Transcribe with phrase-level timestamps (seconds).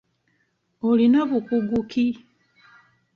[0.87, 2.07] Olina bukugu ki?